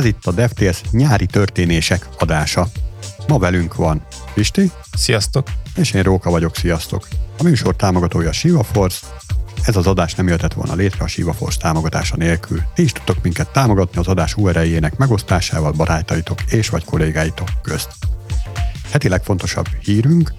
[0.00, 2.68] Ez itt a DevTales nyári történések adása.
[3.28, 4.02] Ma velünk van
[4.34, 4.70] Pisti.
[4.92, 5.48] Sziasztok!
[5.76, 7.08] És én Róka vagyok, sziasztok!
[7.38, 9.06] A műsor támogatója a Shiva Force.
[9.62, 12.62] Ez az adás nem jöhetett volna létre a Shiva Force támogatása nélkül.
[12.74, 17.88] Ti is tudtok minket támogatni az adás URL-jének megosztásával barátaitok és vagy kollégáitok közt.
[18.90, 20.32] Heti legfontosabb hírünk,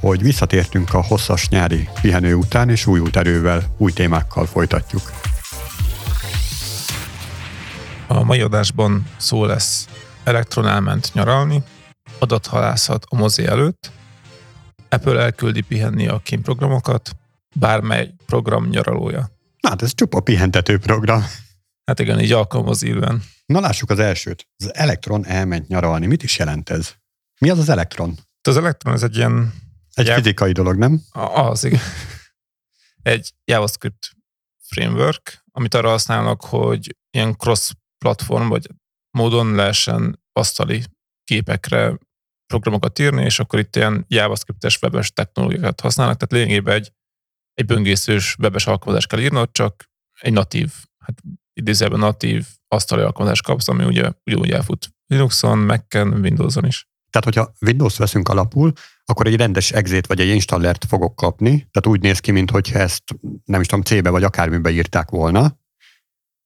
[0.00, 5.12] hogy visszatértünk a hosszas nyári pihenő után, és új erővel, új témákkal folytatjuk.
[8.06, 9.88] A mai adásban szó lesz
[10.24, 11.62] Elektron elment nyaralni,
[12.18, 13.90] adathalászat a mozi előtt,
[14.88, 17.16] Apple elküldi pihenni a programokat,
[17.54, 19.30] bármely program nyaralója.
[19.68, 21.24] Hát ez csupa pihentető program.
[21.84, 23.22] Hát igen, így alkalmaz illen.
[23.46, 24.48] Na lássuk az elsőt.
[24.56, 26.06] Az Elektron elment nyaralni.
[26.06, 26.94] Mit is jelent ez?
[27.40, 28.18] Mi az az Elektron?
[28.48, 29.52] Az Elektron ez egy ilyen...
[29.94, 31.00] Egy egy fizikai dolog, nem?
[31.12, 31.80] Az, igen.
[33.02, 34.10] Egy JavaScript
[34.68, 37.72] framework, amit arra használnak, hogy ilyen cross
[38.04, 38.66] platform vagy
[39.16, 40.82] módon lehessen asztali
[41.24, 41.98] képekre
[42.46, 46.92] programokat írni, és akkor itt ilyen JavaScript-es webes technológiákat használnak, tehát lényegében egy,
[47.54, 49.84] egy böngészős webes alkalmazást kell írnod, csak
[50.20, 56.64] egy natív, hát idézőben natív asztali alkalmazást kapsz, ami ugye ugyanúgy elfut Linuxon, Mac-en, Windows-on
[56.64, 56.88] is.
[57.10, 58.72] Tehát, hogyha Windows veszünk alapul,
[59.04, 63.02] akkor egy rendes exét vagy egy installert fogok kapni, tehát úgy néz ki, mintha ezt
[63.44, 65.62] nem is tudom, C-be vagy akármibe írták volna,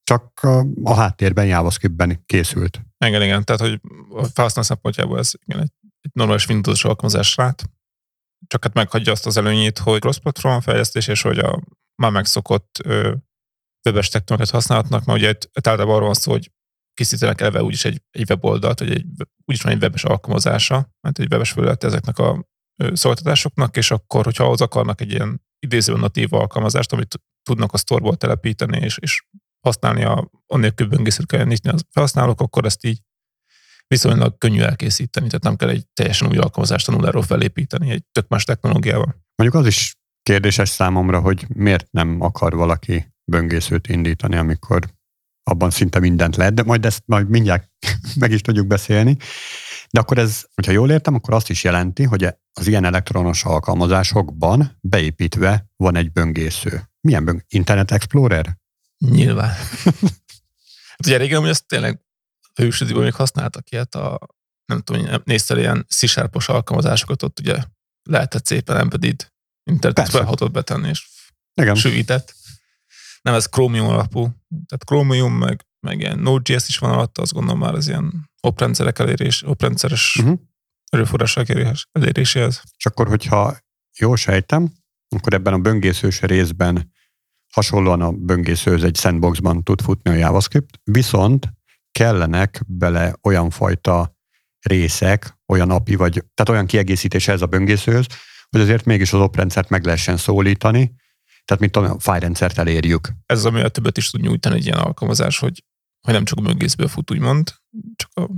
[0.08, 0.40] csak
[0.82, 2.80] a háttérben JavaScriptben készült.
[3.04, 7.64] Igen, igen, tehát hogy a felhasználó szempontjából ez igen, egy, egy normális Windows alkalmazás lát,
[8.46, 11.62] csak hát meghagyja azt az előnyét, hogy cross-platform fejlesztés, és hogy a
[12.02, 13.14] már megszokott ö,
[13.88, 16.50] webes technológiát használhatnak, mert ugye itt általában arról van szó, hogy
[16.94, 19.06] készítenek eleve úgyis egy, egy weboldalt, vagy egy,
[19.44, 22.48] úgyis van egy webes alkalmazása, mert egy webes felület ezeknek a
[22.92, 28.16] szolgáltatásoknak, és akkor, hogyha ahhoz akarnak egy ilyen idézően natív alkalmazást, amit tudnak a sztorból
[28.16, 29.22] telepíteni, és, és
[29.60, 32.98] használni a, annélkül böngészőt kell nyitni a felhasználók, akkor ezt így
[33.86, 38.28] viszonylag könnyű elkészíteni, tehát nem kell egy teljesen új alkalmazást a nulláról felépíteni egy tök
[38.28, 39.24] más technológiával.
[39.34, 44.96] Mondjuk az is kérdéses számomra, hogy miért nem akar valaki böngészőt indítani, amikor
[45.42, 47.70] abban szinte mindent lehet, de majd ezt majd mindjárt
[48.20, 49.16] meg is tudjuk beszélni.
[49.90, 54.78] De akkor ez, hogyha jól értem, akkor azt is jelenti, hogy az ilyen elektronos alkalmazásokban
[54.80, 56.82] beépítve van egy böngésző.
[57.00, 57.42] Milyen böng?
[57.48, 58.58] Internet Explorer?
[58.98, 59.54] Nyilván.
[60.96, 62.00] hát ugye régen, hogy ezt tényleg
[62.54, 64.18] hősödiből még használtak ilyet a,
[64.64, 66.16] nem tudom, néztél ilyen C
[66.48, 67.62] alkalmazásokat, ott ugye
[68.02, 69.32] lehetett szépen embedded
[69.70, 71.08] internetet felhatott betenni, és
[71.54, 71.74] Igen.
[71.74, 72.34] sűvített.
[73.22, 74.20] Nem, ez Chromium alapú.
[74.48, 78.98] Tehát Chromium, meg, meg ilyen Node.js is van alatt, azt gondolom már az ilyen oprendszerek
[78.98, 80.38] elérés, oprendszeres uh-huh.
[80.90, 81.48] erőforrások
[81.92, 82.62] eléréséhez.
[82.76, 83.56] És akkor, hogyha
[83.98, 84.72] jól sejtem,
[85.08, 86.92] akkor ebben a böngészős részben
[87.58, 91.48] hasonlóan a böngészőhöz egy sandboxban tud futni a JavaScript, viszont
[91.92, 94.16] kellenek bele olyan fajta
[94.60, 98.06] részek, olyan API, vagy tehát olyan kiegészítése ez a böngészőhöz,
[98.50, 100.94] hogy azért mégis az oprendszert meg lehessen szólítani,
[101.44, 103.08] tehát mint a fájrendszert elérjük.
[103.26, 105.64] Ez az, ami a többet is tud nyújtani egy ilyen alkalmazás, hogy,
[106.00, 107.54] hogy nem csak a böngészből fut, úgymond,
[107.96, 108.30] csak a,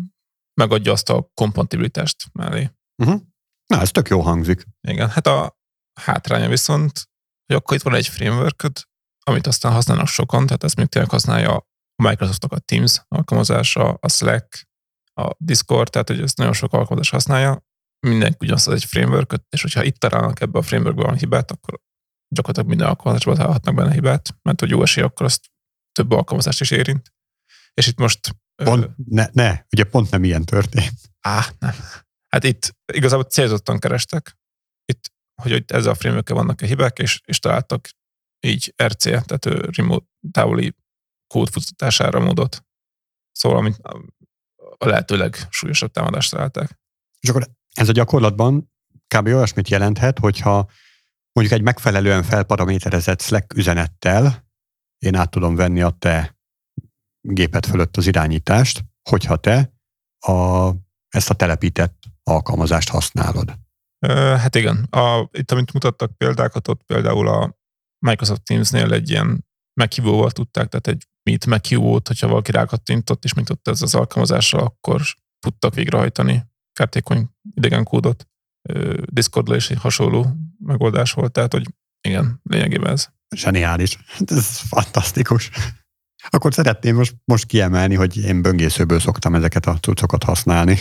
[0.55, 2.71] megadja azt a kompatibilitást mellé.
[3.03, 3.21] Uh-huh.
[3.67, 4.65] Na, ez tök jó hangzik.
[4.89, 5.59] Igen, hát a
[6.01, 7.09] hátránya viszont,
[7.47, 8.57] hogy akkor itt van egy framework
[9.25, 11.67] amit aztán használnak sokan, tehát ezt még tényleg használja a
[12.03, 14.69] Microsoftnak a Teams alkalmazása, a Slack,
[15.15, 17.65] a Discord, tehát hogy ezt nagyon sok alkalmazás használja,
[18.07, 21.81] mindenki ugyanazt egy framework és hogyha itt találnak ebbe a frameworkbe van hibát, akkor
[22.29, 25.51] gyakorlatilag minden alkalmazásban találhatnak benne hibát, mert hogy jó esély, akkor azt
[25.93, 27.13] több alkalmazást is érint.
[27.75, 28.37] És itt most...
[28.65, 31.01] Pont, ö, ne, ne, ugye pont nem ilyen történt.
[31.21, 31.75] Á, nem.
[32.29, 34.39] Hát itt igazából célzottan kerestek,
[34.85, 37.89] itt, hogy, hogy ezzel a framework vannak a hibák, és, és találtak
[38.41, 39.45] így RC, tehát
[39.77, 40.75] remote távoli
[41.27, 42.65] kódfutatására módot.
[43.33, 43.78] Szóval, amit
[44.78, 46.78] a lehetőleg súlyosabb támadást találták.
[47.21, 48.73] És akkor ez a gyakorlatban
[49.15, 49.27] kb.
[49.27, 50.71] olyasmit jelenthet, hogyha
[51.33, 54.49] mondjuk egy megfelelően felparaméterezett Slack üzenettel
[54.99, 56.39] én át tudom venni a te
[57.21, 59.72] gépet fölött az irányítást, hogyha te
[60.19, 60.71] a,
[61.09, 63.54] ezt a telepített alkalmazást használod.
[64.16, 64.84] Hát igen.
[64.91, 67.59] A, itt, amit mutattak példákat, ott például a
[68.07, 69.47] Microsoft Teams-nél egy ilyen
[69.81, 74.59] meghívóval tudták, tehát egy Meet meghívót, hogyha valaki rákattintott és mint ott ez az alkalmazásra,
[74.59, 75.03] akkor
[75.39, 78.29] tudtak végrehajtani kártékony idegen kódot.
[79.05, 80.27] Discordla is egy hasonló
[80.59, 81.67] megoldás volt, tehát hogy
[82.01, 83.09] igen, lényegében ez.
[83.37, 83.99] Zseniális.
[84.27, 85.51] Ez fantasztikus.
[86.29, 90.79] Akkor szeretném most, most kiemelni, hogy én böngészőből szoktam ezeket a cuccokat használni.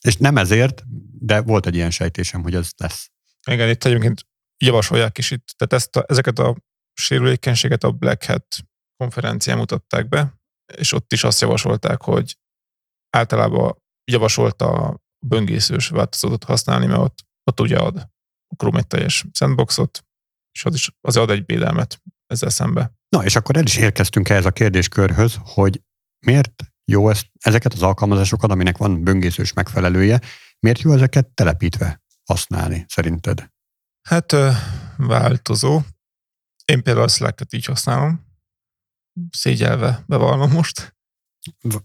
[0.00, 0.82] És nem ezért,
[1.20, 3.10] de volt egy ilyen sejtésem, hogy ez lesz.
[3.50, 4.26] Igen, itt egyébként
[4.64, 6.56] javasolják is itt, tehát ezt a, ezeket a
[6.92, 8.56] sérülékenységet a Black Hat
[8.96, 10.40] konferencián mutatták be,
[10.76, 12.38] és ott is azt javasolták, hogy
[13.16, 17.96] általában javasolta a böngészős változatot használni, mert ott, ott ugye ad
[18.46, 20.04] a Chrome egy teljes sandboxot,
[20.52, 22.92] és az is az ad egy védelmet ezzel szembe.
[23.08, 25.82] Na, és akkor el is érkeztünk ehhez a kérdéskörhöz, hogy
[26.26, 30.20] miért jó ezt, ezeket az alkalmazásokat, aminek van böngészős megfelelője,
[30.58, 33.51] miért jó ezeket telepítve használni, szerinted?
[34.02, 34.34] Hát
[34.96, 35.80] változó.
[36.64, 38.26] Én például a Slack-et így használom.
[39.30, 40.96] Szégyelve bevallom most.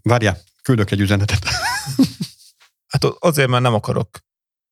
[0.01, 1.45] Várjál, küldök egy üzenetet.
[2.91, 4.19] hát azért, mert nem akarok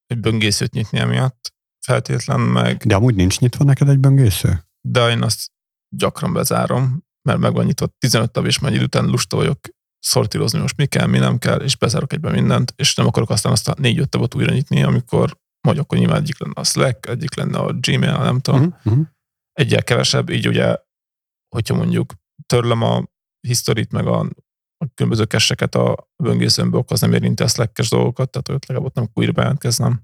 [0.05, 1.53] egy böngészőt nyitni emiatt
[1.85, 2.77] feltétlen meg.
[2.77, 4.65] De amúgy nincs nyitva neked egy böngésző?
[4.81, 5.51] De én azt
[5.95, 9.59] gyakran bezárom, mert meg van nyitott 15 tab, és mennyi után lusta vagyok
[9.99, 13.51] szortírozni most mi kell, mi nem kell, és bezárok egyben mindent, és nem akarok aztán
[13.51, 17.35] azt a négy-öt tabot újra nyitni, amikor vagy akkor nyilván egyik lenne a Slack, egyik
[17.35, 18.75] lenne a Gmail, nem tudom.
[18.83, 19.05] Uh-huh.
[19.53, 20.77] Egyel kevesebb, így ugye,
[21.55, 22.13] hogyha mondjuk
[22.45, 23.03] törlöm a
[23.47, 24.19] historit, meg a,
[24.77, 28.87] a különböző kesseket a böngészőmből, akkor az nem érinti a slack dolgokat, tehát hogy legalább
[28.87, 30.03] ott nem újra bejelentkeznem.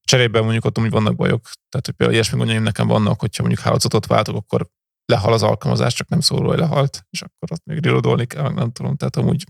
[0.00, 3.64] Cserébe mondjuk ott úgy vannak bajok, tehát hogy például ilyesmi gondjaim nekem vannak, hogyha mondjuk
[3.64, 4.70] hálózatot váltok, akkor
[5.04, 8.72] lehal az alkalmazás, csak nem szól hogy lehalt, és akkor ott még reloadolni kell, nem
[8.72, 9.44] tudom, tehát amúgy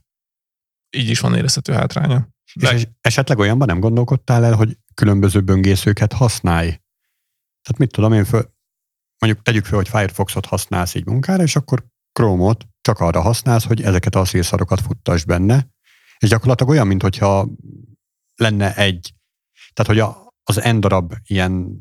[0.97, 2.29] így is van érezhető hátránya.
[2.55, 2.75] De...
[2.75, 6.69] És esetleg olyanban nem gondolkodtál el, hogy különböző böngészőket használj?
[7.62, 8.55] Tehát mit tudom én, föl,
[9.19, 13.82] mondjuk tegyük fel, hogy Firefoxot használsz így munkára, és akkor Chrome-ot csak arra használsz, hogy
[13.82, 15.69] ezeket a szélszarokat futtas benne,
[16.19, 17.49] és gyakorlatilag olyan, mintha
[18.35, 19.14] lenne egy,
[19.73, 21.81] tehát hogy a, az N darab ilyen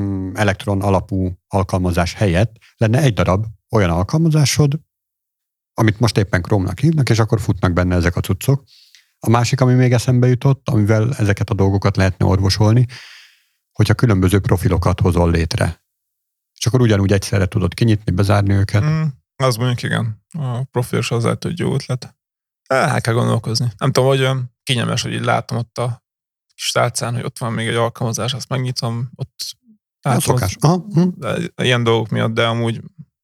[0.00, 4.80] mm, elektron alapú alkalmazás helyett lenne egy darab olyan alkalmazásod,
[5.74, 8.64] amit most éppen Chrome-nak hívnak, és akkor futnak benne ezek a cuccok.
[9.26, 12.86] A másik, ami még eszembe jutott, amivel ezeket a dolgokat lehetne orvosolni,
[13.72, 15.84] hogyha különböző profilokat hozol létre.
[16.58, 18.82] És akkor ugyanúgy egyszerre tudod kinyitni, bezárni őket.
[18.82, 19.02] Mm,
[19.36, 20.24] az mondjuk igen.
[20.38, 22.16] A profilos az lehet, hogy jó ötlet.
[22.66, 23.72] El kell gondolkozni.
[23.78, 26.04] Nem tudom, hogy kényelmes, hogy így látom ott a
[26.54, 29.56] kis tálcán, hogy ott van még egy alkalmazás, azt megnyitom, ott
[30.00, 30.56] látom, szokás.
[30.60, 30.86] Aha.
[30.92, 31.08] Hm.
[31.62, 32.80] Ilyen dolgok miatt, de amúgy,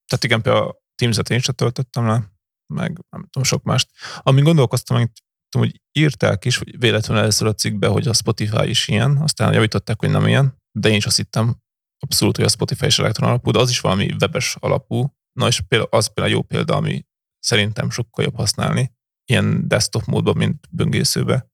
[0.06, 2.32] tehát igen, például a Teams-et én sem töltöttem le,
[2.66, 3.90] meg nem tudom, sok mást.
[4.18, 5.10] Amin gondolkoztam, hogy
[5.48, 9.52] tudom, hogy írták is, hogy véletlenül először a cikkbe, hogy a Spotify is ilyen, aztán
[9.52, 11.62] javították, hogy nem ilyen, de én is azt hittem
[11.98, 15.16] abszolút, hogy a Spotify is elektron alapú, de az is valami webes alapú.
[15.32, 17.06] Na és például, az például jó példa, ami
[17.38, 18.92] szerintem sokkal jobb használni,
[19.24, 21.50] ilyen desktop módban, mint böngészőbe.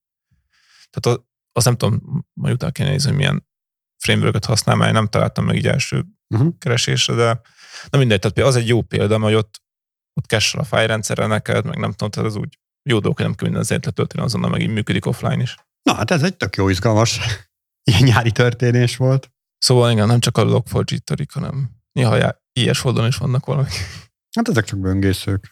[0.90, 3.46] Tehát az, az nem tudom, majd utána kéne nézni, hogy milyen
[4.02, 6.58] framework használ, mert nem találtam meg így első uh-huh.
[6.58, 7.40] keresésre, de
[7.90, 9.62] na mindegy, tehát az egy jó példa, hogy ott,
[10.12, 12.58] ott cache a fájrendszerre neked, meg nem tudom, tehát az úgy
[12.88, 15.56] jó dolog, hogy nem kell minden azért letölteni, azonnal megint működik offline is.
[15.82, 17.20] Na hát ez egy tök jó izgalmas
[17.90, 19.30] ilyen nyári történés volt.
[19.58, 23.68] Szóval igen, nem csak a Log4j törik, hanem néha ilyes oldalon is vannak valami.
[24.36, 25.50] Hát ezek csak böngészők.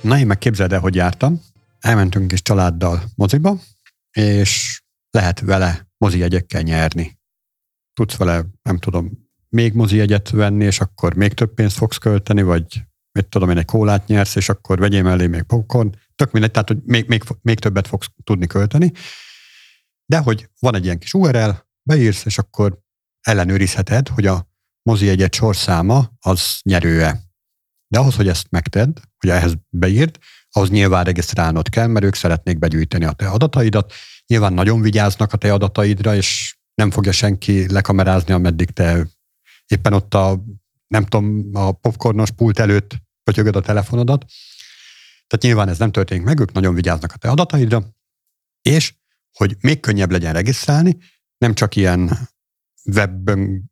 [0.00, 1.40] Na én meg képzeld el, hogy jártam.
[1.78, 3.58] Elmentünk is családdal moziba,
[4.10, 7.18] és lehet vele mozi jegyekkel nyerni.
[7.92, 9.21] Tudsz vele, nem tudom,
[9.52, 12.82] még mozi jegyet venni, és akkor még több pénzt fogsz költeni, vagy
[13.12, 15.94] mit tudom én, egy kólát nyersz, és akkor vegyél mellé még popcorn.
[16.14, 18.92] Tök mindegy, tehát hogy még, még, még többet fogsz tudni költeni.
[20.06, 21.50] De hogy van egy ilyen kis URL,
[21.82, 22.78] beírsz, és akkor
[23.20, 24.48] ellenőrizheted, hogy a
[24.82, 27.20] mozi egyet sorszáma az nyerőe.
[27.88, 30.18] De ahhoz, hogy ezt megtedd, hogy ehhez beírd,
[30.50, 33.92] ahhoz nyilván regisztrálnod kell, mert ők szeretnék begyűjteni a te adataidat.
[34.26, 39.06] Nyilván nagyon vigyáznak a te adataidra, és nem fogja senki lekamerázni, ameddig te
[39.72, 40.44] éppen ott a,
[40.86, 44.24] nem tudom, a popcornos pult előtt pötyögöd a telefonodat.
[45.26, 47.82] Tehát nyilván ez nem történik meg, ők nagyon vigyáznak a te adataidra,
[48.62, 48.94] és
[49.32, 50.96] hogy még könnyebb legyen regisztrálni,
[51.38, 52.30] nem csak ilyen
[52.84, 53.24] web,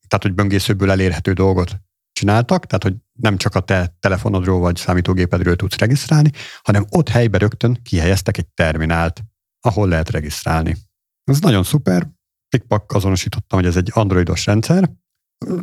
[0.08, 1.76] tehát hogy böngészőből elérhető dolgot
[2.12, 6.30] csináltak, tehát hogy nem csak a te telefonodról vagy számítógépedről tudsz regisztrálni,
[6.62, 9.20] hanem ott helyben rögtön kihelyeztek egy terminált,
[9.60, 10.76] ahol lehet regisztrálni.
[11.24, 12.10] Ez nagyon szuper,
[12.48, 14.90] pikpak azonosítottam, hogy ez egy androidos rendszer,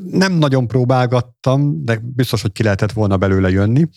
[0.05, 3.89] nem nagyon próbálgattam, de biztos, hogy ki lehetett volna belőle jönni.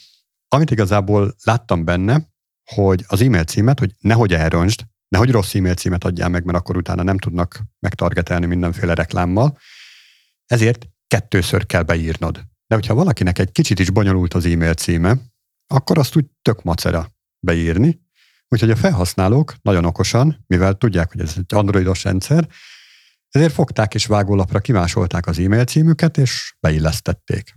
[0.49, 2.28] Amit igazából láttam benne,
[2.75, 6.76] hogy az e-mail címet, hogy nehogy elrontsd, nehogy rossz e-mail címet adjál meg, mert akkor
[6.76, 9.58] utána nem tudnak megtargetelni mindenféle reklámmal.
[10.46, 12.34] Ezért kettőször kell beírnod.
[12.66, 15.16] De hogyha valakinek egy kicsit is bonyolult az e-mail címe,
[15.66, 17.08] akkor azt úgy tök macera
[17.38, 18.00] beírni.
[18.49, 22.49] Úgyhogy a felhasználók nagyon okosan, mivel tudják, hogy ez egy androidos rendszer,
[23.30, 27.54] ezért fogták és vágólapra kimásolták az e-mail címüket, és beillesztették.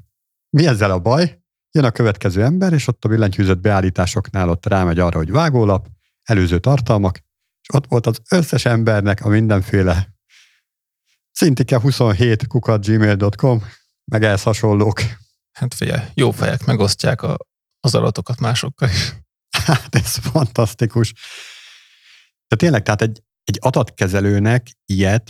[0.50, 1.42] Mi ezzel a baj?
[1.72, 5.88] Jön a következő ember, és ott a billentyűzött beállításoknál ott rámegy arra, hogy vágólap,
[6.24, 7.18] előző tartalmak,
[7.62, 10.14] és ott volt az összes embernek a mindenféle
[11.32, 13.64] szintike 27 kukat gmail.com,
[14.12, 15.02] meg ehhez hasonlók.
[15.52, 17.38] Hát figyelj, jó fejek megosztják a,
[17.80, 19.14] az adatokat másokkal is.
[19.66, 21.14] Hát ez fantasztikus.
[22.48, 25.30] De tényleg, tehát egy, egy adatkezelőnek ilyet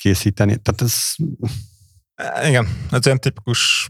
[0.00, 1.14] készíteni, tehát ez...
[2.14, 3.88] E, Igen, ez olyan tipikus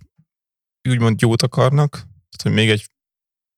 [0.88, 2.90] úgymond jót akarnak, tehát hogy még egy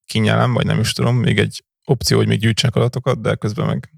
[0.05, 3.93] kinyelem, vagy nem is tudom, még egy opció, hogy még gyűjtsenek adatokat, de közben meg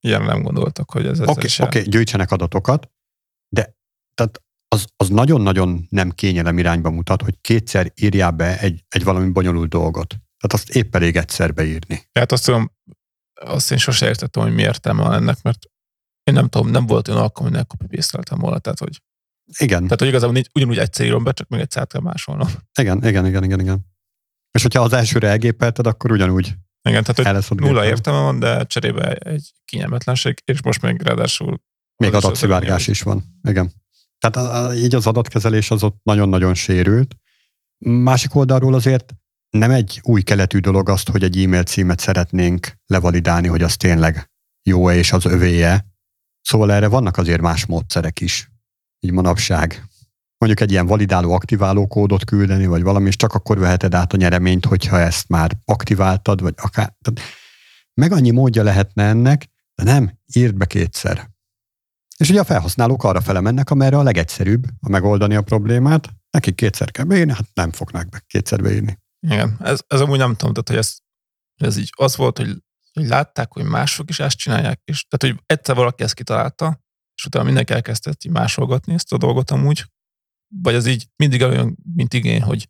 [0.00, 2.90] ilyen nem gondoltak, hogy ez Oké, okay, okay, gyűjtsenek adatokat,
[3.48, 3.76] de
[4.14, 9.30] tehát az, az nagyon-nagyon nem kényelem irányba mutat, hogy kétszer írjál be egy, egy valami
[9.30, 10.08] bonyolult dolgot.
[10.08, 12.08] Tehát azt épp elég egyszer beírni.
[12.12, 12.72] Tehát azt tudom,
[13.34, 15.58] azt én sose értettem, hogy mi értelme van ennek, mert
[16.26, 19.02] én nem tudom, nem volt olyan alkalom, hogy ne copy volna, tehát hogy,
[19.58, 22.48] Igen, tehát, hogy igazából nincs, ugyanúgy egyszer írom be, csak még egyszer át kell másolnom.
[22.80, 23.86] igen, igen, igen, igen, igen.
[24.50, 26.54] És hogyha az elsőre elgépelted, akkor ugyanúgy
[26.88, 27.88] Igen, tehát hogy nulla gépelve.
[27.88, 31.60] értelme van, de cserébe egy kényelmetlenség, és most még ráadásul
[31.96, 33.24] Még adatszivárgás is van.
[33.48, 33.72] Igen.
[34.18, 37.16] Tehát így az adatkezelés az ott nagyon-nagyon sérült.
[37.78, 39.14] Másik oldalról azért
[39.50, 44.30] nem egy új keletű dolog azt, hogy egy e-mail címet szeretnénk levalidálni, hogy az tényleg
[44.62, 45.86] jó-e és az övéje.
[46.46, 48.50] Szóval erre vannak azért más módszerek is,
[49.00, 49.84] így manapság.
[50.38, 54.16] Mondjuk egy ilyen validáló, aktiváló kódot küldeni, vagy valami, és csak akkor veheted át a
[54.16, 56.96] nyereményt, hogyha ezt már aktiváltad, vagy akár...
[57.00, 57.30] Tehát
[57.94, 61.30] meg annyi módja lehetne ennek, de nem, írd be kétszer.
[62.16, 66.08] És ugye a felhasználók arra fele mennek, amerre a legegyszerűbb a megoldani a problémát.
[66.30, 68.98] Nekik kétszer kell beírni, hát nem fognak be kétszer beírni.
[69.20, 70.96] Igen, ez, ez amúgy nem tudom, tehát, hogy ez,
[71.68, 72.64] ez így az volt, hogy,
[72.96, 76.80] hogy látták, hogy mások is ezt csinálják, és tehát, hogy egyszer valaki ezt kitalálta,
[77.14, 79.84] és utána mindenki elkezdett így másolgatni ezt a dolgot amúgy,
[80.62, 82.68] vagy az így mindig olyan, mint igény, hogy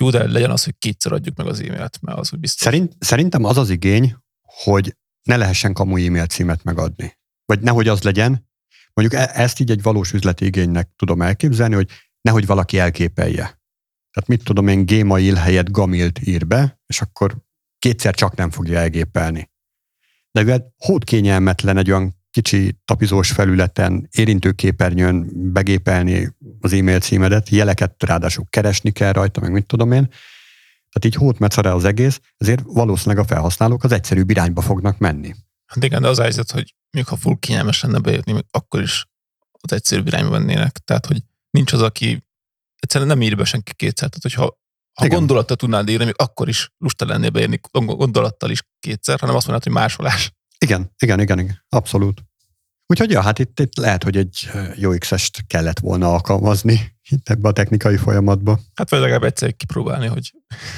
[0.00, 2.60] jó, de legyen az, hogy kétszer adjuk meg az e-mailt, mert az úgy biztos.
[2.60, 4.16] Szerint, szerintem az az igény,
[4.64, 7.18] hogy ne lehessen kamu e-mail címet megadni.
[7.44, 8.48] Vagy nehogy az legyen,
[8.92, 11.90] mondjuk e- ezt így egy valós üzleti igénynek tudom elképzelni, hogy
[12.20, 13.42] nehogy valaki elképelje.
[14.10, 17.36] Tehát mit tudom én, Gmail helyett Gamilt ír be, és akkor
[17.78, 19.50] kétszer csak nem fogja elgépelni.
[20.34, 28.02] De mivel hót kényelmetlen egy olyan kicsi tapizós felületen, érintőképernyőn begépelni az e-mail címedet, jeleket
[28.02, 30.06] ráadásul keresni kell rajta, meg mit tudom én.
[30.90, 35.34] Tehát így hót metszere az egész, ezért valószínűleg a felhasználók az egyszerűbb irányba fognak menni.
[35.66, 39.06] Hát igen, de az helyzet, hogy még ha full kényelmes lenne még akkor is
[39.50, 40.78] az egyszerűbb irányba vennének.
[40.78, 42.24] Tehát, hogy nincs az, aki
[42.78, 44.08] egyszerűen nem ír be senki kétszer.
[44.08, 44.58] Tehát, hogyha
[44.94, 45.18] ha Igen.
[45.18, 49.64] gondolattal tudnád írni, még akkor is lusta lennél beírni gondolattal is kétszer, hanem azt mondod,
[49.64, 50.32] hogy másolás.
[50.58, 52.22] Igen, igen, igen, igen, abszolút.
[52.86, 57.48] Úgyhogy ja, hát itt, itt lehet, hogy egy jó X-est kellett volna alkalmazni itt ebbe
[57.48, 58.58] a technikai folyamatba.
[58.74, 60.34] Hát vagy legalább egyszer kipróbálni, hogy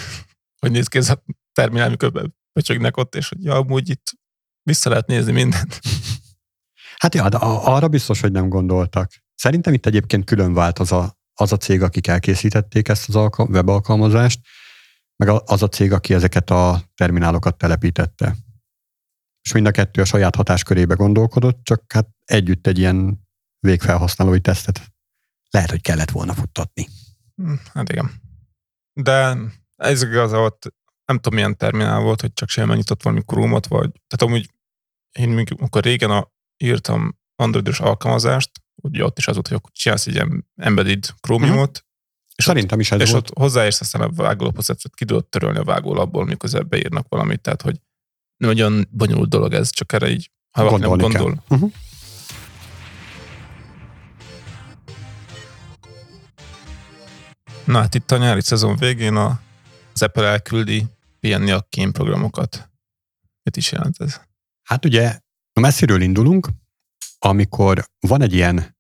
[0.61, 4.13] hogy néz ki ez a terminál, mikor becsögnek ott, és hogy ja, amúgy itt
[4.63, 5.81] vissza lehet nézni mindent.
[6.97, 9.11] Hát ja, de arra biztos, hogy nem gondoltak.
[9.35, 13.49] Szerintem itt egyébként külön vált az a, az a cég, akik elkészítették ezt az alka-
[13.49, 14.41] webalkalmazást,
[15.17, 18.37] meg az a cég, aki ezeket a terminálokat telepítette.
[19.43, 23.27] És mind a kettő a saját hatáskörébe gondolkodott, csak hát együtt egy ilyen
[23.59, 24.93] végfelhasználói tesztet
[25.51, 26.89] lehet, hogy kellett volna futtatni.
[27.35, 28.11] Hm, Hát igen.
[28.93, 29.37] De
[29.77, 30.75] ez igaz, ott
[31.05, 34.51] nem tudom milyen terminál volt, hogy csak semmi nyitott valami Chrome-ot, vagy tehát amúgy
[35.19, 38.51] én amikor régen a, írtam Androidos alkalmazást,
[38.83, 41.87] ugye ott is az volt, hogy akkor csinálsz egy ilyen embedded Chromiumot,
[42.37, 43.31] és, ott, Szerintem is ez és volt.
[43.31, 47.63] ott hozzáérsz aztán a vágólaphoz, tehát ki tudod törölni a vágólapból, mikor beírnak valamit, tehát
[47.63, 47.81] hogy
[48.45, 51.23] olyan bonyolult dolog ez, csak erre így, ha valaki nem kell.
[51.23, 51.43] gondol.
[51.49, 51.73] Uh-huh.
[57.65, 59.41] Na hát itt a nyári szezon végén a,
[59.93, 60.87] az Apple elküldi
[61.21, 62.71] pihenni a kémprogramokat.
[63.43, 64.21] Mit is jelent ez?
[64.63, 65.19] Hát ugye,
[65.61, 66.49] messziről indulunk,
[67.19, 68.77] amikor van egy ilyen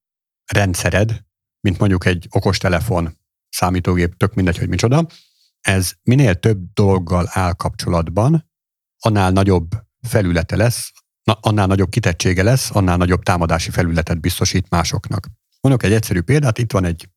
[0.52, 1.24] rendszered,
[1.60, 5.06] mint mondjuk egy okostelefon, számítógép, tök mindegy, hogy micsoda,
[5.60, 8.50] ez minél több dologgal áll kapcsolatban,
[8.98, 9.68] annál nagyobb
[10.08, 10.92] felülete lesz,
[11.40, 15.26] annál nagyobb kitettsége lesz, annál nagyobb támadási felületet biztosít másoknak.
[15.60, 17.08] Mondok egy egyszerű példát, itt van egy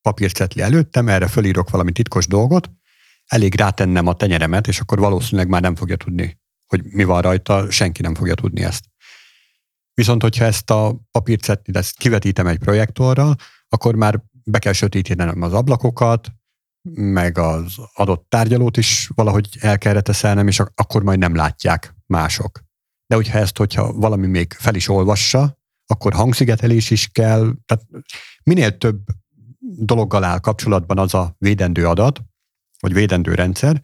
[0.00, 2.70] papírcetli előttem, erre fölírok valami titkos dolgot,
[3.26, 7.70] elég rátennem a tenyeremet, és akkor valószínűleg már nem fogja tudni, hogy mi van rajta,
[7.70, 8.84] senki nem fogja tudni ezt.
[9.94, 13.34] Viszont, hogyha ezt a papírcetlit ezt kivetítem egy projektorral,
[13.68, 16.32] akkor már be kell sötétítenem az ablakokat,
[16.90, 21.94] meg az adott tárgyalót is valahogy el kell reteszelnem, és ak- akkor majd nem látják
[22.06, 22.64] mások.
[23.06, 27.84] De hogyha ezt, hogyha valami még fel is olvassa, akkor hangszigetelés is kell, tehát
[28.42, 29.00] minél több
[29.78, 32.20] dologgal áll kapcsolatban az a védendő adat,
[32.80, 33.80] vagy védendő rendszer,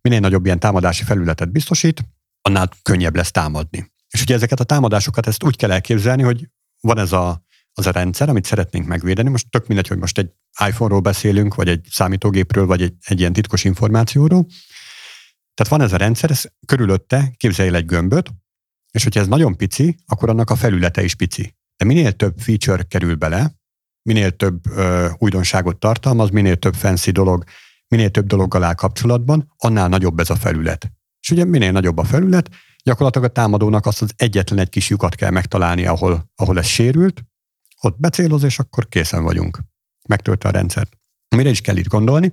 [0.00, 2.04] minél nagyobb ilyen támadási felületet biztosít,
[2.42, 3.92] annál könnyebb lesz támadni.
[4.12, 6.48] És ugye ezeket a támadásokat ezt úgy kell elképzelni, hogy
[6.80, 7.42] van ez a
[7.74, 9.28] az a rendszer, amit szeretnénk megvédeni.
[9.28, 10.30] Most tök mindegy, hogy most egy
[10.66, 14.46] iPhone-ról beszélünk, vagy egy számítógépről, vagy egy, egy ilyen titkos információról.
[15.54, 18.30] Tehát van ez a rendszer, ez körülötte képzelj egy gömböt,
[18.90, 21.56] és hogyha ez nagyon pici, akkor annak a felülete is pici.
[21.76, 23.54] De minél több feature kerül bele,
[24.02, 27.44] minél több ö, újdonságot tartalmaz, minél több fancy dolog,
[27.88, 30.92] minél több dologgal áll kapcsolatban, annál nagyobb ez a felület.
[31.20, 32.50] És ugye minél nagyobb a felület,
[32.82, 37.22] gyakorlatilag a támadónak azt az egyetlen egy kis lyukat kell megtalálni, ahol, ahol ez sérült,
[37.80, 39.58] ott becéloz, és akkor készen vagyunk.
[40.08, 40.96] Megtöltve a rendszert.
[41.36, 42.32] Mire is kell itt gondolni?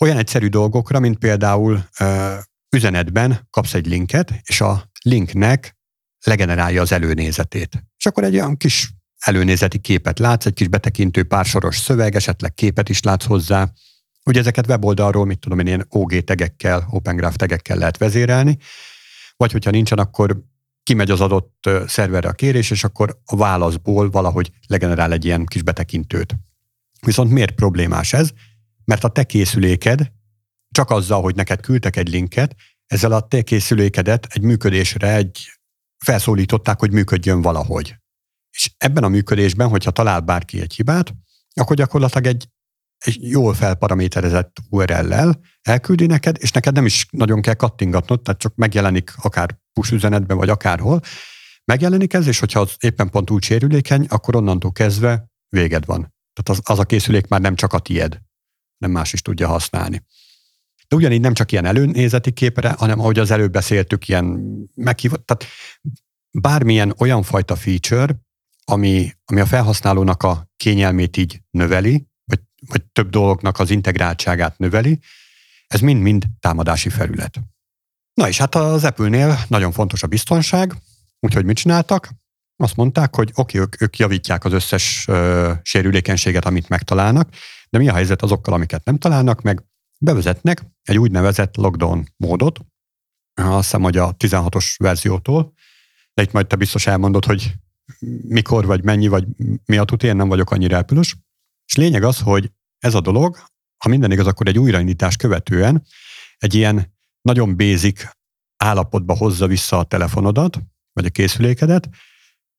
[0.00, 2.34] Olyan egyszerű dolgokra, mint például ö,
[2.76, 5.76] üzenetben kapsz egy linket, és a linknek
[6.24, 7.84] legenerálja az előnézetét.
[7.96, 12.88] És akkor egy olyan kis előnézeti képet látsz, egy kis betekintő pársoros szöveg, esetleg képet
[12.88, 13.72] is látsz hozzá.
[14.24, 18.58] Ugye ezeket weboldalról, mit tudom én, ilyen OG tegekkel, Open Graph tegekkel lehet vezérelni,
[19.36, 20.42] vagy hogyha nincsen, akkor
[20.82, 25.62] kimegy az adott szerverre a kérés, és akkor a válaszból valahogy legenerál egy ilyen kis
[25.62, 26.36] betekintőt.
[27.00, 28.30] Viszont miért problémás ez?
[28.84, 30.12] Mert a te készüléked
[30.70, 35.50] csak azzal, hogy neked küldtek egy linket, ezzel a te készülékedet egy működésre egy
[36.04, 37.94] felszólították, hogy működjön valahogy.
[38.50, 41.14] És ebben a működésben, hogyha talál bárki egy hibát,
[41.54, 42.48] akkor gyakorlatilag egy,
[42.98, 48.54] egy jól felparaméterezett URL-lel elküldi neked, és neked nem is nagyon kell kattingatnod, tehát csak
[48.54, 51.00] megjelenik akár push üzenetben, vagy akárhol,
[51.64, 56.14] megjelenik ez, és hogyha az éppen pont úgy sérülékeny, akkor onnantól kezdve véged van.
[56.32, 58.20] Tehát az, az a készülék már nem csak a tied,
[58.78, 60.04] nem más is tudja használni.
[60.88, 64.40] De ugyanígy nem csak ilyen előnézeti képre, hanem ahogy az előbb beszéltük, ilyen
[64.74, 65.44] meghívott, tehát
[66.30, 68.16] bármilyen olyan fajta feature,
[68.64, 72.06] ami, ami a felhasználónak a kényelmét így növeli,
[72.60, 75.00] vagy, több dolognak az integráltságát növeli,
[75.66, 77.40] ez mind-mind támadási felület.
[78.14, 80.74] Na és hát az Apple-nél nagyon fontos a biztonság,
[81.20, 82.10] úgyhogy mit csináltak?
[82.56, 87.28] Azt mondták, hogy oké, ők, ők javítják az összes ö, sérülékenységet, amit megtalálnak,
[87.70, 89.64] de mi a helyzet azokkal, amiket nem találnak meg?
[89.98, 92.60] Bevezetnek egy úgynevezett lockdown módot,
[93.34, 95.52] azt hiszem, hogy a 16-os verziótól,
[96.14, 97.54] de itt majd te biztos elmondod, hogy
[98.28, 99.26] mikor, vagy mennyi, vagy
[99.64, 101.16] mi a tud, én nem vagyok annyira elpülös.
[101.66, 103.38] És lényeg az, hogy ez a dolog,
[103.76, 105.86] ha minden igaz, akkor egy újraindítás követően
[106.36, 108.04] egy ilyen nagyon basic
[108.56, 110.58] állapotba hozza vissza a telefonodat,
[110.92, 111.88] vagy a készülékedet,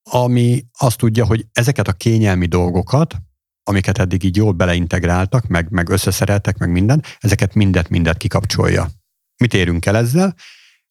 [0.09, 3.15] ami azt tudja, hogy ezeket a kényelmi dolgokat,
[3.63, 8.89] amiket eddig így jól beleintegráltak, meg, meg összeszereltek, meg minden, ezeket mindet, mindet kikapcsolja.
[9.37, 10.35] Mit érünk el ezzel?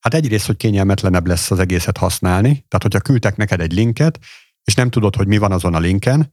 [0.00, 4.18] Hát egyrészt, hogy kényelmetlenebb lesz az egészet használni, tehát hogyha küldtek neked egy linket,
[4.64, 6.33] és nem tudod, hogy mi van azon a linken,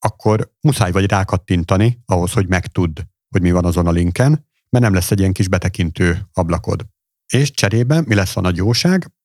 [0.00, 4.94] akkor muszáj vagy rákattintani ahhoz, hogy megtudd, hogy mi van azon a linken, mert nem
[4.94, 6.86] lesz egy ilyen kis betekintő ablakod.
[7.32, 8.62] És cserében mi lesz a nagy?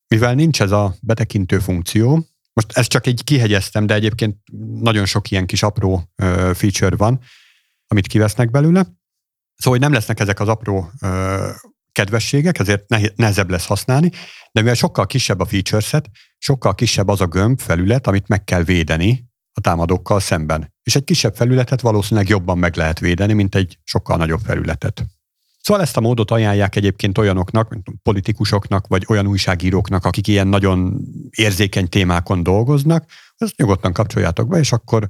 [0.08, 4.38] Mivel nincs ez a betekintő funkció, most ezt csak egy kihegyeztem, de egyébként
[4.82, 7.20] nagyon sok ilyen kis apró ö, feature van,
[7.88, 8.82] amit kivesznek belőle.
[9.56, 10.92] Szóval, hogy nem lesznek ezek az apró
[11.92, 14.10] kedvességek, ezért nehezebb lesz használni,
[14.52, 18.44] de mivel sokkal kisebb a feature set, sokkal kisebb az a gömb felület, amit meg
[18.44, 19.26] kell védeni
[19.58, 20.74] a támadókkal szemben.
[20.84, 25.06] És egy kisebb felületet valószínűleg jobban meg lehet védeni, mint egy sokkal nagyobb felületet.
[25.62, 31.02] Szóval ezt a módot ajánlják egyébként olyanoknak, mint politikusoknak, vagy olyan újságíróknak, akik ilyen nagyon
[31.30, 33.06] érzékeny témákon dolgoznak,
[33.38, 35.08] ezt nyugodtan kapcsoljátok be, és akkor,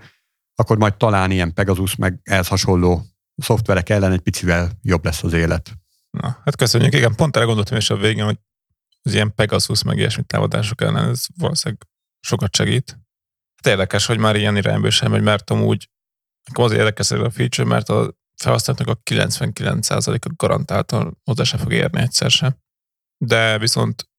[0.56, 3.06] akkor majd talán ilyen Pegasus, meg ehhez hasonló
[3.38, 5.72] szoftverek ellen egy picivel jobb lesz az élet.
[6.10, 6.94] Na, hát köszönjük.
[6.94, 8.40] Igen, pont erre gondoltam is a végén, hogy
[9.02, 11.88] az ilyen Pegasus, meg ilyesmi támadások ellen ez valószínűleg
[12.20, 13.00] sokat segít.
[13.66, 15.90] Érdekes, hogy már ilyen irányba sem megy, mert amúgy
[16.54, 22.02] azért érdekes ez a feature, mert a felhasználóknak a 99%-a garantáltan hozzá se fog érni
[22.02, 22.58] egyszer sem.
[23.18, 24.10] De viszont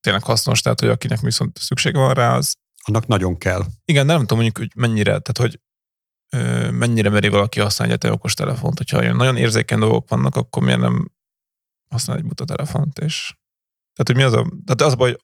[0.00, 2.54] tényleg hasznos, tehát hogy akinek viszont szüksége van rá, az...
[2.82, 3.64] Annak nagyon kell.
[3.84, 5.60] Igen, de nem tudom mondjuk, hogy mennyire, tehát hogy
[6.32, 8.78] ö, mennyire meri valaki használni egy okos telefont.
[8.78, 11.12] Hogyha olyan nagyon érzékeny dolgok vannak, akkor miért nem
[11.90, 13.34] használ egy buta telefont, és
[13.94, 15.16] tehát, hogy mi az a, tehát az a baj,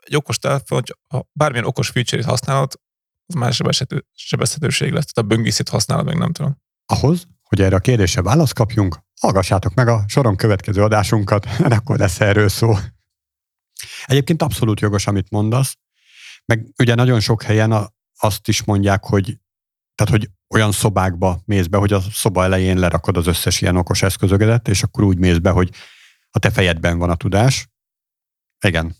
[0.00, 2.80] egy okos telefon, hogy ha bármilyen okos feature-t használod,
[3.30, 5.04] az már sebezhető, sebezhetőség lesz.
[5.04, 6.56] Tehát a böngészét használod, meg nem tudom.
[6.86, 11.98] Ahhoz, hogy erre a kérdésre választ kapjunk, hallgassátok meg a soron következő adásunkat, mert akkor
[11.98, 12.74] lesz erről szó.
[14.04, 15.76] Egyébként abszolút jogos, amit mondasz,
[16.44, 19.38] meg ugye nagyon sok helyen azt is mondják, hogy
[19.94, 24.02] tehát, hogy olyan szobákba mész be, hogy a szoba elején lerakod az összes ilyen okos
[24.02, 25.70] eszközögedet, és akkor úgy mész be, hogy
[26.30, 27.68] a te fejedben van a tudás.
[28.66, 28.96] Igen.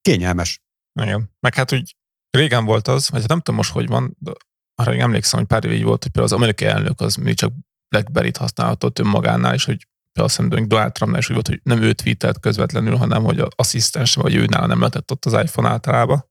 [0.00, 0.62] Kényelmes.
[1.00, 1.30] Igen.
[1.40, 1.96] Meg hát, hogy
[2.36, 4.32] régen volt az, vagy hát nem tudom most, hogy van, de
[4.74, 7.52] arra emlékszem, hogy pár év volt, hogy például az amerikai elnök az még csak
[7.88, 11.92] BlackBerry-t használhatott önmagánál, és hogy például szerintem Donald Trumpnál is úgy volt, hogy nem ő
[11.92, 16.30] tweetelt közvetlenül, hanem hogy az asszisztens vagy ő nála nem lehetett ott az iPhone általában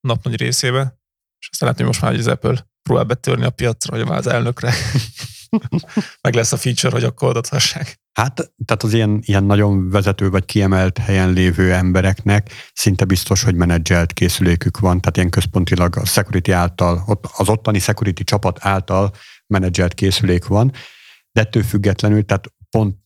[0.00, 0.98] nap nagy részébe.
[1.38, 4.26] És aztán lehet, hogy most már az Apple próbál betörni a piacra, hogy már az
[4.26, 4.72] elnökre
[6.22, 8.02] meg lesz a feature, hogy akkor adathassák.
[8.12, 13.54] Hát, tehát az ilyen, ilyen nagyon vezető vagy kiemelt helyen lévő embereknek szinte biztos, hogy
[13.54, 19.12] menedzselt készülékük van, tehát ilyen központilag a security által, ott, az ottani security csapat által
[19.46, 20.72] menedzselt készülék van,
[21.32, 22.96] de ettől függetlenül, tehát pont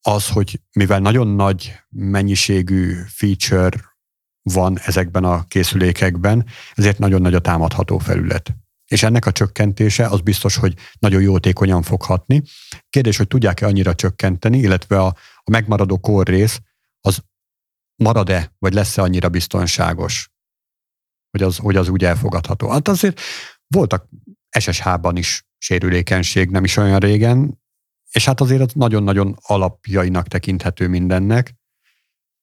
[0.00, 3.94] az, hogy mivel nagyon nagy mennyiségű feature
[4.42, 8.54] van ezekben a készülékekben, ezért nagyon nagy a támadható felület.
[8.86, 12.42] És ennek a csökkentése az biztos, hogy nagyon jótékonyan fog hatni.
[12.90, 16.60] Kérdés, hogy tudják-e annyira csökkenteni, illetve a, a megmaradó korrész
[17.00, 17.22] az
[18.02, 20.30] marad-e, vagy lesz-e annyira biztonságos,
[21.30, 22.68] hogy az, hogy az úgy elfogadható.
[22.68, 23.20] Hát azért
[23.66, 24.08] voltak
[24.58, 27.60] SSH-ban is sérülékenység nem is olyan régen,
[28.10, 31.54] és hát azért az nagyon-nagyon alapjainak tekinthető mindennek.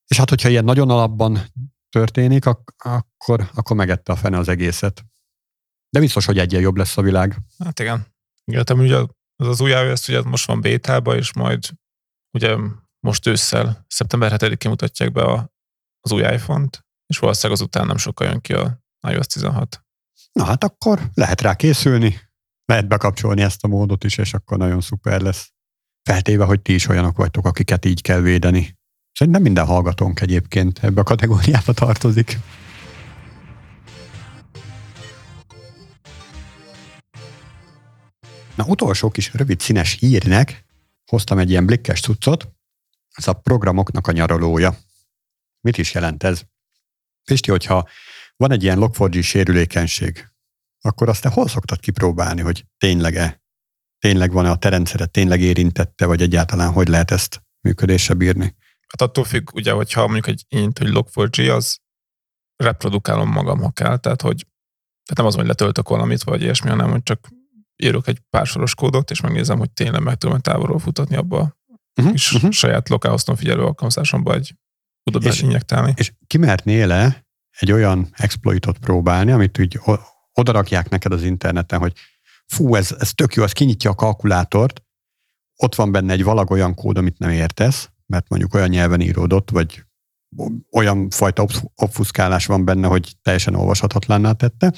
[0.07, 1.39] És hát, hogyha ilyen nagyon alapban
[1.89, 5.05] történik, ak- akkor, akkor megette a fene az egészet.
[5.93, 7.37] De biztos, hogy egyen jobb lesz a világ.
[7.59, 8.05] Hát igen.
[8.45, 8.97] Igen, ugye
[9.35, 11.69] az, az új iOS ugye most van bétába, és majd
[12.31, 12.57] ugye
[12.99, 15.51] most ősszel, szeptember 7-én mutatják be a,
[15.99, 19.83] az új iPhone-t, és valószínűleg azután nem sokkal jön ki a iOS 16.
[20.31, 22.19] Na hát akkor lehet rá készülni,
[22.65, 25.51] lehet bekapcsolni ezt a módot is, és akkor nagyon szuper lesz.
[26.09, 28.77] Feltéve, hogy ti is olyanok vagytok, akiket így kell védeni.
[29.11, 32.39] Szerintem minden hallgatónk egyébként ebbe a kategóriába tartozik.
[38.63, 40.65] Na, utolsó kis rövid színes hírnek
[41.05, 42.51] hoztam egy ilyen blikkes cuccot.
[43.09, 44.77] Ez a programoknak a nyaralója.
[45.61, 46.41] Mit is jelent ez?
[47.23, 47.87] Pisti, hogyha
[48.35, 50.27] van egy ilyen log sérülékenység,
[50.81, 53.41] akkor azt te hol szoktad kipróbálni, hogy tényleg-e?
[53.99, 58.55] Tényleg van-e a terendszeret, tényleg érintette, vagy egyáltalán hogy lehet ezt működésre bírni?
[58.87, 61.77] Hát attól függ, ugye, hogyha mondjuk egy int, hogy log4j, az
[62.55, 64.47] reprodukálom magam, ha kell, tehát hogy
[65.03, 67.27] tehát nem az, hogy letöltök valamit, vagy ilyesmi, hanem hogy csak
[67.75, 71.57] írok egy pár soros kódot, és megnézem, hogy tényleg meg tudom távolról futatni abba
[71.95, 72.51] uh-huh, és uh-huh.
[72.51, 74.55] saját lokálhoztam figyelő alkalmazásomba egy
[75.03, 75.93] kódot injektálni.
[75.95, 77.25] És kimernél-e
[77.59, 79.79] egy olyan exploitot próbálni, amit úgy
[80.33, 81.93] odarakják neked az interneten, hogy
[82.45, 84.83] fú, ez, ez tök jó, az kinyitja a kalkulátort,
[85.55, 89.49] ott van benne egy valag olyan kód, amit nem értesz, mert mondjuk olyan nyelven íródott,
[89.49, 89.83] vagy
[90.71, 94.73] olyan fajta obfuszkálás van benne, hogy teljesen olvashatatlanná tette.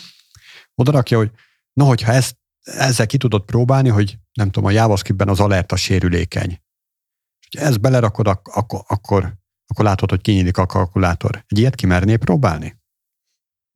[0.75, 1.31] Oda rakja, hogy
[1.73, 6.62] na, hogyha ezt, ezzel ki tudod próbálni, hogy nem tudom, a JavaScriptben az alerta sérülékeny.
[7.49, 9.34] És ha ezt belerakod, akkor, akkor,
[9.67, 11.43] akkor látod, hogy kinyílik a kalkulátor.
[11.47, 12.84] Egy ilyet kimerné próbálni?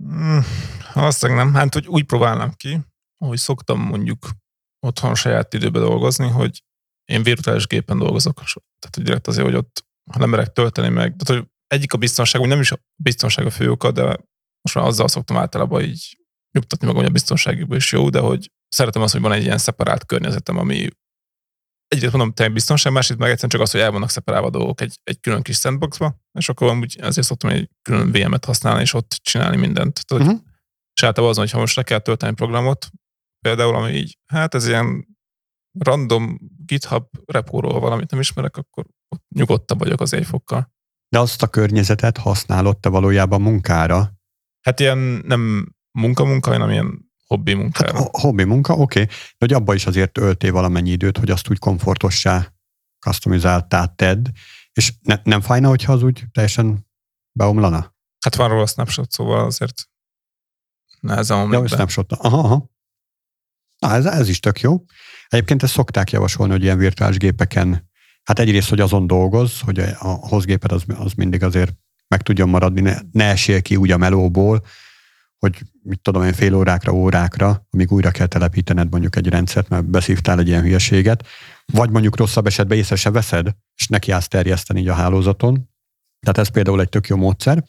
[0.03, 0.39] Mm,
[0.93, 1.53] azt nem.
[1.53, 2.79] Hát, hogy úgy próbálnám ki,
[3.25, 4.29] hogy szoktam mondjuk
[4.79, 6.63] otthon saját időben dolgozni, hogy
[7.11, 11.15] én virtuális gépen dolgozok, tehát hogy direkt azért, hogy ott ha nem merek tölteni meg,
[11.15, 14.03] tehát hogy egyik a biztonság, úgy nem is a biztonság a fő oka, de
[14.61, 16.17] most már azzal szoktam általában így
[16.51, 19.57] nyugtatni magam, hogy a biztonságukban is jó, de hogy szeretem azt, hogy van egy ilyen
[19.57, 20.89] szeparált környezetem, ami
[21.87, 24.99] egyrészt mondom, tényleg biztonság, másrészt meg egyszerűen csak az, hogy el vannak szeparálva dolgok egy,
[25.03, 29.09] egy külön kis sandboxba, és akkor amúgy azért szoktam egy külön VM-et használni, és ott
[29.09, 30.05] csinálni mindent.
[30.05, 30.41] Tehát, uh-huh.
[30.93, 32.89] És általában azon, hogy ha most le kell tölteni programot,
[33.39, 35.07] például, ami így, hát ez ilyen
[35.79, 40.73] random GitHub repóról valamit nem ismerek, akkor ott nyugodtabb vagyok az egy fokkal.
[41.09, 44.13] De azt a környezetet használod te valójában munkára?
[44.65, 47.97] Hát ilyen nem munka-munka, hanem ilyen hobbi munkára.
[47.97, 48.81] Hát, hobbi munka, oké.
[48.81, 49.05] Okay.
[49.05, 52.53] De hogy abba is azért öltél valamennyi időt, hogy azt úgy komfortossá
[52.99, 54.27] customizáltá tedd,
[54.73, 56.87] és ne, nem fájna, hogyha az úgy teljesen
[57.31, 57.95] beomlana?
[58.19, 59.89] Hát van róla snapshot, szóval azért
[60.99, 62.11] nehezen omlik ja, snapshot.
[62.11, 62.69] Aha, aha.
[63.77, 64.83] Na, ez, ez is tök jó.
[65.27, 67.89] Egyébként ezt szokták javasolni, hogy ilyen virtuális gépeken,
[68.23, 71.73] hát egyrészt, hogy azon dolgoz, hogy a hozgéped az, az mindig azért
[72.07, 74.65] meg tudjon maradni, ne, ne esél ki úgy a melóból,
[75.39, 79.85] hogy mit tudom én, fél órákra, órákra, amíg újra kell telepítened mondjuk egy rendszert, mert
[79.85, 81.27] beszívtál egy ilyen hülyeséget,
[81.65, 85.69] vagy mondjuk rosszabb esetben észre se veszed, és neki állsz terjeszteni így a hálózaton.
[86.19, 87.63] Tehát ez például egy tök jó módszer.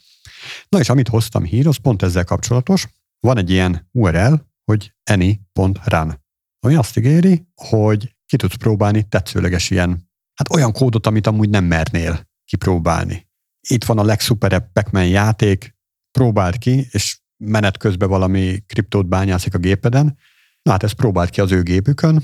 [0.69, 2.89] Na és amit hoztam hír, az pont ezzel kapcsolatos.
[3.21, 6.21] Van egy ilyen URL, hogy any.run,
[6.61, 11.65] ami azt ígéri, hogy ki tudsz próbálni tetszőleges ilyen, hát olyan kódot, amit amúgy nem
[11.65, 13.29] mernél kipróbálni.
[13.69, 15.79] Itt van a legszuperebb pac játék,
[16.11, 20.19] próbáld ki, és menet közben valami kriptót bányászik a gépeden,
[20.63, 22.23] na hát ezt próbáld ki az ő gépükön,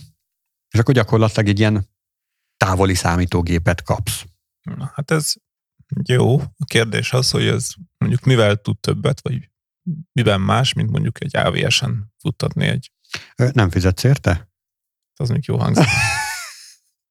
[0.69, 1.89] és akkor gyakorlatilag egy ilyen
[2.57, 4.25] távoli számítógépet kapsz.
[4.63, 5.33] Na, hát ez
[6.03, 6.41] jó.
[6.41, 9.51] A kérdés az, hogy ez mondjuk mivel tud többet, vagy
[10.13, 12.93] miben más, mint mondjuk egy AVS-en futtatni egy...
[13.53, 14.51] Nem fizetsz érte?
[15.15, 15.85] Az még jó hangzik.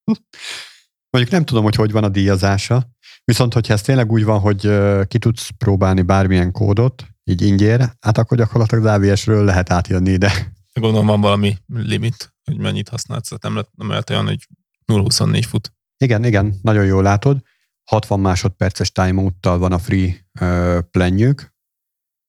[1.10, 2.90] mondjuk nem tudom, hogy hogy van a díjazása,
[3.24, 4.60] viszont hogyha ez tényleg úgy van, hogy
[5.06, 10.52] ki tudsz próbálni bármilyen kódot, így ingyér, hát akkor gyakorlatilag az AVS-ről lehet átjönni ide.
[10.72, 14.48] Gondolom van valami limit, hogy mennyit használsz, tehát nem lehet, nem lehet olyan, hogy
[14.86, 15.72] 0-24 fut.
[15.98, 17.42] Igen, igen, nagyon jól látod.
[17.84, 21.54] 60 másodperces timeout van a free uh, plenjük,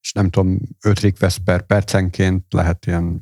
[0.01, 3.21] és nem tudom, 5 request per percenként lehet ilyen,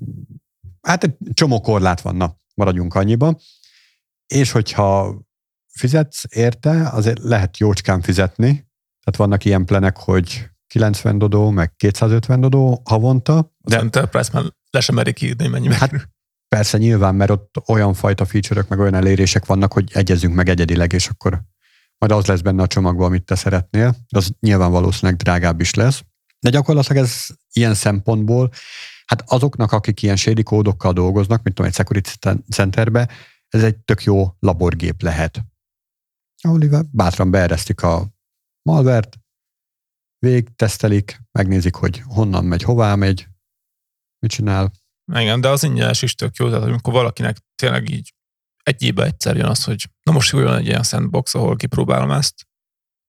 [0.82, 3.40] hát egy csomó korlát vannak, maradjunk annyiba.
[4.28, 5.20] És hogyha
[5.72, 8.52] fizetsz érte, azért lehet jócskán fizetni,
[9.04, 13.54] tehát vannak ilyen plenek, hogy 90 dodó, meg 250 dodó havonta.
[13.58, 15.92] De az Enterprise már le sem merik írni, mennyi hát,
[16.48, 20.94] Persze nyilván, mert ott olyan fajta feature meg olyan elérések vannak, hogy egyezünk meg egyedileg,
[20.94, 21.42] és akkor
[21.98, 23.96] majd az lesz benne a csomagban, amit te szeretnél.
[24.12, 26.04] De az nyilván valószínűleg drágább is lesz.
[26.40, 28.52] De gyakorlatilag ez ilyen szempontból,
[29.06, 32.10] hát azoknak, akik ilyen shady kódokkal dolgoznak, mint tudom, egy security
[32.50, 33.10] centerbe,
[33.48, 35.42] ez egy tök jó laborgép lehet.
[36.42, 38.08] Ahol bátran beeresztik a
[38.62, 39.20] malvert,
[40.26, 43.28] végtesztelik, megnézik, hogy honnan megy, hová megy,
[44.20, 44.72] mit csinál.
[45.14, 48.14] Igen, de az ingyenes is tök jó, tehát amikor valakinek tényleg így
[48.64, 52.48] egy évben egyszer jön az, hogy na most jön egy ilyen sandbox, ahol kipróbálom ezt,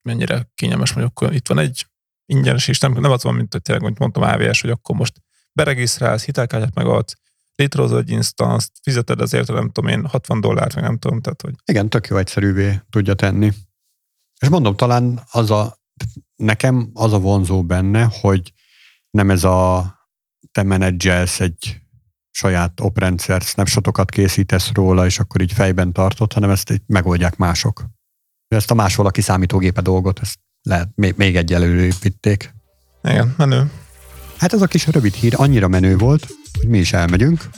[0.02, 1.86] mennyire kényelmes vagy, akkor itt van egy
[2.26, 5.22] ingyenes is, nem, nem az van, mint hogy tényleg, mint mondtam, AVS, hogy akkor most
[5.52, 7.14] beregisztrálsz, hitelkártyát megadsz,
[7.54, 11.54] létrehozod egy instance fizeted azért, nem tudom én, 60 dollárt, nem tudom, tehát hogy...
[11.64, 13.52] Igen, tök jó egyszerűvé tudja tenni.
[14.40, 15.85] És mondom, talán az a,
[16.36, 18.52] nekem az a vonzó benne, hogy
[19.10, 19.90] nem ez a
[20.52, 21.80] te menedzselsz egy
[22.30, 27.84] saját oprendszer snapshotokat készítesz róla, és akkor így fejben tartod, hanem ezt így megoldják mások.
[28.48, 32.54] Ezt a más valaki számítógépe dolgot, ezt lehet, még, még egy előépíték.
[33.02, 33.70] Igen, menő.
[34.36, 36.26] Hát ez a kis rövid hír annyira menő volt,
[36.58, 37.48] hogy mi is elmegyünk.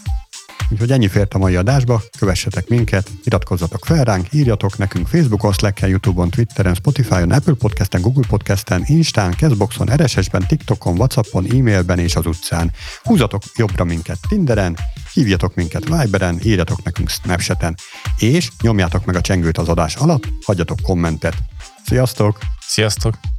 [0.71, 5.89] Úgyhogy ennyi fért a mai adásba, kövessetek minket, iratkozzatok fel ránk, írjatok nekünk Facebookon, Slacken,
[5.89, 12.27] Youtube-on, Twitteren, Spotify-on, Apple Podcast-en, Google Podcast-en, Instán, Castboxon, RSS-ben, TikTokon, Whatsappon, e-mailben és az
[12.27, 12.73] utcán.
[13.03, 14.77] Húzatok jobbra minket Tinderen,
[15.13, 17.77] hívjatok minket Viberen, írjatok nekünk Snapchaten,
[18.19, 21.35] és nyomjátok meg a csengőt az adás alatt, hagyjatok kommentet.
[21.85, 22.39] Sziasztok!
[22.61, 23.38] Sziasztok!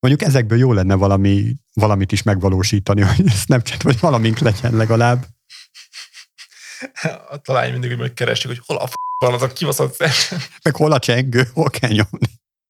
[0.00, 5.26] Mondjuk ezekből jó lenne valami, valamit is megvalósítani, hogy Snapchat vagy valamink legyen legalább.
[7.42, 9.98] Találj mindig, hogy keresjük, hogy hol a f*** van az a kibaszott
[10.62, 12.39] Meg hol a csengő, hol kell nyomni.